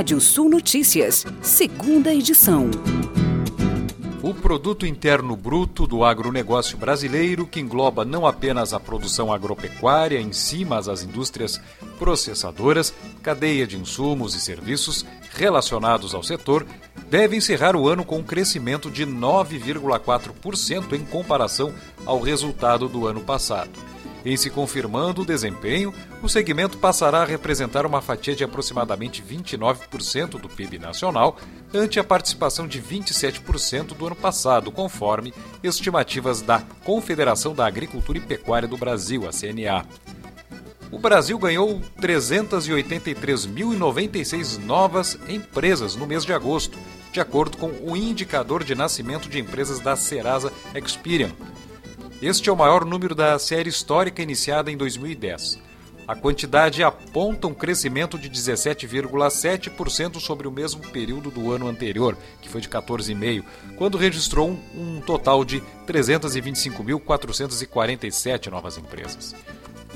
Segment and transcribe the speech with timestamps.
[0.00, 2.70] Rádio Sul Notícias, segunda edição.
[4.22, 10.32] O produto interno bruto do agronegócio brasileiro, que engloba não apenas a produção agropecuária em
[10.32, 11.60] si, mas as indústrias
[11.98, 15.04] processadoras, cadeia de insumos e serviços
[15.34, 16.64] relacionados ao setor,
[17.10, 21.74] deve encerrar o ano com um crescimento de 9,4% em comparação
[22.06, 23.89] ao resultado do ano passado.
[24.24, 30.38] Em se confirmando o desempenho, o segmento passará a representar uma fatia de aproximadamente 29%
[30.38, 31.38] do PIB nacional,
[31.72, 38.22] ante a participação de 27% do ano passado, conforme estimativas da Confederação da Agricultura e
[38.22, 39.86] Pecuária do Brasil, a CNA.
[40.90, 46.76] O Brasil ganhou 383.096 novas empresas no mês de agosto,
[47.12, 51.30] de acordo com o indicador de nascimento de empresas da Serasa Experian,
[52.22, 55.58] este é o maior número da série histórica iniciada em 2010.
[56.06, 62.48] A quantidade aponta um crescimento de 17,7% sobre o mesmo período do ano anterior, que
[62.48, 63.44] foi de 14,5%,
[63.76, 69.36] quando registrou um, total de 325.447 novas empresas.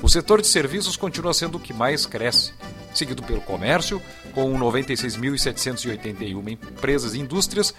[0.01, 2.53] O setor de serviços continua sendo o que mais cresce,
[2.93, 4.01] seguido pelo comércio,
[4.33, 7.75] com 96.781 empresas e indústrias,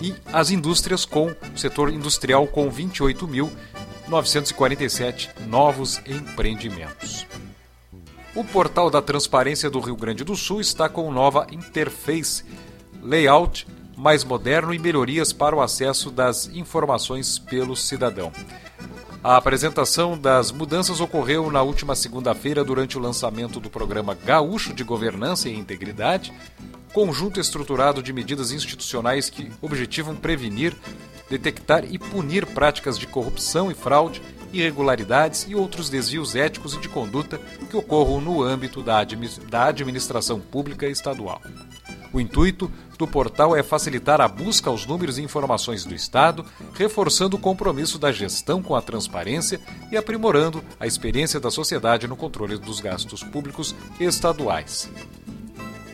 [0.00, 2.70] e as indústrias com o setor industrial com
[4.08, 7.26] 28.947 novos empreendimentos.
[8.34, 12.44] O portal da Transparência do Rio Grande do Sul está com nova interface,
[13.02, 18.32] layout mais moderno e melhorias para o acesso das informações pelo cidadão.
[19.22, 24.84] A apresentação das mudanças ocorreu na última segunda-feira durante o lançamento do programa Gaúcho de
[24.84, 26.32] Governança e Integridade,
[26.92, 30.72] conjunto estruturado de medidas institucionais que objetivam prevenir,
[31.28, 36.88] detectar e punir práticas de corrupção e fraude, irregularidades e outros desvios éticos e de
[36.88, 41.42] conduta que ocorram no âmbito da administração pública estadual.
[42.12, 46.44] O intuito do portal é facilitar a busca aos números e informações do Estado,
[46.74, 49.60] reforçando o compromisso da gestão com a transparência
[49.92, 54.90] e aprimorando a experiência da sociedade no controle dos gastos públicos estaduais.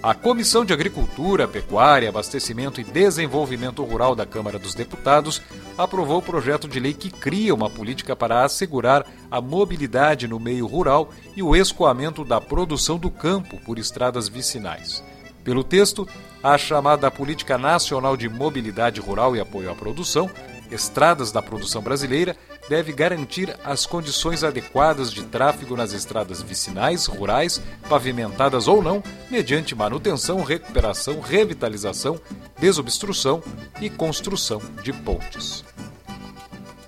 [0.03, 5.41] A Comissão de Agricultura, Pecuária, Abastecimento e Desenvolvimento Rural da Câmara dos Deputados
[5.79, 10.67] aprovou o projeto de lei que cria uma política para assegurar a mobilidade no meio
[10.67, 15.03] rural e o escoamento da produção do campo por estradas vicinais.
[15.45, 16.09] Pelo texto,
[16.43, 20.31] a chamada Política Nacional de Mobilidade Rural e Apoio à Produção,
[20.71, 22.35] Estradas da Produção Brasileira,
[22.67, 27.61] deve garantir as condições adequadas de tráfego nas estradas vicinais, rurais,
[27.91, 32.19] pavimentadas ou não, mediante manutenção, recuperação, revitalização,
[32.59, 33.43] desobstrução
[33.83, 35.63] e construção de pontes.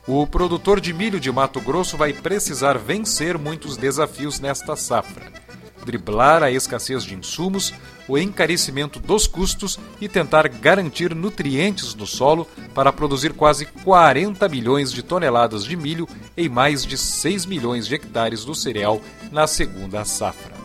[0.08, 5.35] O produtor de milho de Mato Grosso vai precisar vencer muitos desafios nesta safra
[5.86, 7.72] driblar a escassez de insumos,
[8.08, 14.92] o encarecimento dos custos e tentar garantir nutrientes no solo para produzir quase 40 milhões
[14.92, 19.00] de toneladas de milho em mais de 6 milhões de hectares do cereal
[19.32, 20.56] na segunda safra.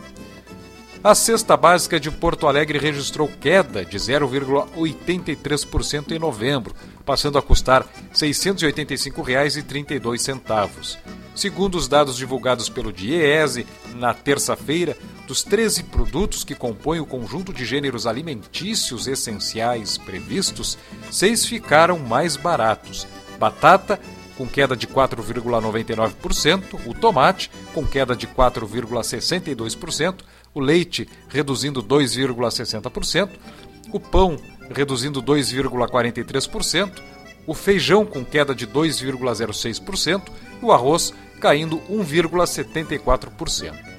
[1.03, 7.81] A cesta básica de Porto Alegre registrou queda de 0,83% em novembro, passando a custar
[7.81, 10.99] R$ 685,32.
[11.33, 13.65] Segundo os dados divulgados pelo DIEESE
[13.95, 14.95] na terça-feira,
[15.31, 20.77] dos 13 produtos que compõem o conjunto de gêneros alimentícios essenciais previstos,
[21.09, 23.07] seis ficaram mais baratos.
[23.39, 23.97] Batata,
[24.37, 30.15] com queda de 4,99%, o tomate, com queda de 4,62%,
[30.53, 33.29] o leite, reduzindo 2,60%,
[33.89, 34.35] o pão,
[34.69, 36.91] reduzindo 2,43%,
[37.47, 40.23] o feijão, com queda de 2,06%,
[40.61, 43.90] e o arroz, caindo 1,74%.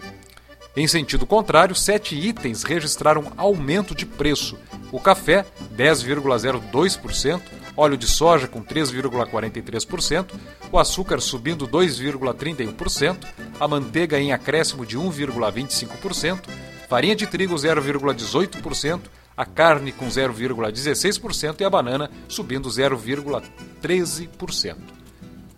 [0.74, 4.58] Em sentido contrário, sete itens registraram aumento de preço:
[4.90, 5.44] o café,
[5.76, 7.42] 10,02%,
[7.76, 10.30] óleo de soja, com 3,43%,
[10.70, 13.18] o açúcar subindo 2,31%,
[13.60, 16.48] a manteiga em acréscimo de 1,25%,
[16.88, 19.00] farinha de trigo, 0,18%,
[19.36, 25.01] a carne com 0,16% e a banana subindo 0,13%.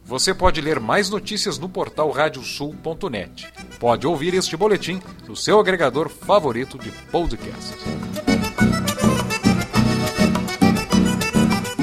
[0.06, 3.50] Você pode ler mais notícias no portal radiosul.net.
[3.80, 7.74] Pode ouvir este boletim no seu agregador favorito de podcast.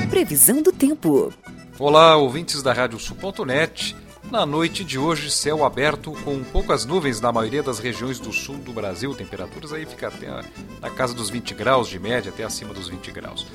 [0.09, 1.33] Previsão do tempo.
[1.79, 3.95] Olá, ouvintes da radiosul.net.
[4.29, 8.57] Na noite de hoje, céu aberto com poucas nuvens na maioria das regiões do sul
[8.57, 9.15] do Brasil.
[9.15, 10.27] Temperaturas aí ficam até
[10.79, 13.47] na casa dos 20 graus de média, até acima dos 20 graus.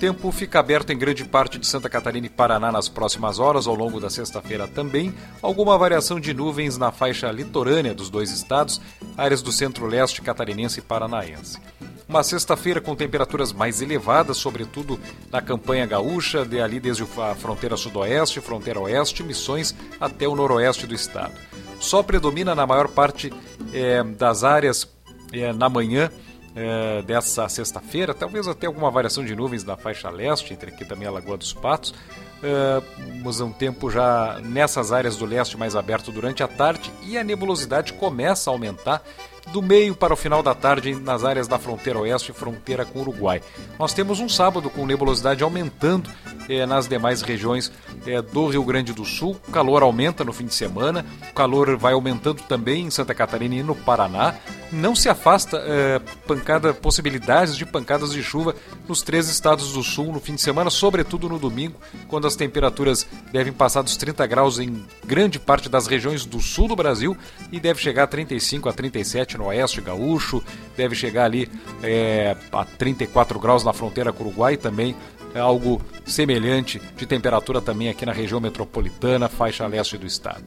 [0.00, 3.74] Tempo fica aberto em grande parte de Santa Catarina e Paraná nas próximas horas, ao
[3.74, 5.14] longo da sexta-feira também.
[5.40, 8.78] Alguma variação de nuvens na faixa litorânea dos dois estados,
[9.16, 11.58] áreas do centro-leste catarinense e paranaense.
[12.06, 15.00] Uma sexta-feira com temperaturas mais elevadas, sobretudo
[15.32, 20.86] na campanha gaúcha, de ali desde a fronteira sudoeste, fronteira oeste, Missões até o noroeste
[20.86, 21.32] do estado.
[21.80, 23.32] Sol predomina na maior parte
[23.72, 24.86] é, das áreas
[25.32, 26.10] é, na manhã
[26.56, 31.06] é, dessa sexta-feira, talvez até alguma variação de nuvens na faixa leste, entre aqui também
[31.06, 31.94] a Lagoa dos Patos.
[32.40, 37.24] Temos um tempo já nessas áreas do leste mais aberto durante a tarde e a
[37.24, 39.02] nebulosidade começa a aumentar
[39.52, 42.98] do meio para o final da tarde nas áreas da fronteira oeste e fronteira com
[42.98, 43.40] o Uruguai.
[43.78, 46.10] Nós temos um sábado com nebulosidade aumentando
[46.48, 47.72] eh, nas demais regiões
[48.06, 49.36] eh, do Rio Grande do Sul.
[49.48, 53.54] O calor aumenta no fim de semana, o calor vai aumentando também em Santa Catarina
[53.54, 54.34] e no Paraná.
[54.72, 58.54] Não se afasta eh, pancada, possibilidades de pancadas de chuva
[58.88, 63.06] nos três estados do sul no fim de semana, sobretudo no domingo, quando as temperaturas
[63.32, 67.16] devem passar dos 30 graus em grande parte das regiões do sul do Brasil
[67.52, 70.42] e deve chegar a 35 a 37 no oeste gaúcho,
[70.76, 71.50] deve chegar ali
[71.82, 74.94] é, a 34 graus na fronteira com o Uruguai também.
[75.34, 80.44] É algo semelhante de temperatura também aqui na região metropolitana, faixa leste do estado.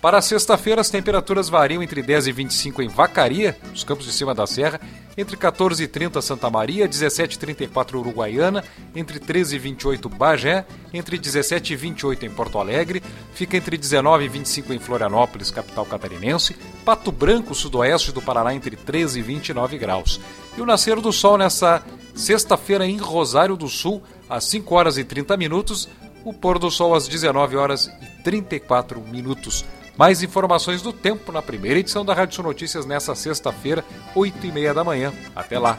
[0.00, 4.32] Para sexta-feira, as temperaturas variam entre 10 e 25 em Vacaria, nos campos de cima
[4.32, 4.80] da serra,
[5.16, 8.62] entre 14 e 30 Santa Maria, 17 e 34 Uruguaiana,
[8.94, 10.64] entre 13 e 28 Bagé,
[10.94, 13.02] entre 17 e 28 em Porto Alegre,
[13.34, 18.76] fica entre 19 e 25 em Florianópolis, capital catarinense, Pato Branco, sudoeste do Paraná, entre
[18.76, 20.20] 13 e 29 graus.
[20.56, 21.82] E o nascer do sol nessa
[22.14, 24.00] sexta-feira em Rosário do Sul,
[24.30, 25.88] às 5 horas e 30 minutos,
[26.24, 29.64] o pôr do sol às 19 horas e 34 minutos.
[29.98, 33.84] Mais informações do tempo na primeira edição da Rádio Notícias nessa sexta-feira,
[34.14, 35.12] 8 e meia da manhã.
[35.34, 35.76] Até lá!